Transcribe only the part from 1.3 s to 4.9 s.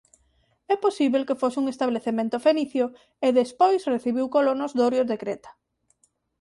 fose un establecemento fenicio e despois recibiu colonos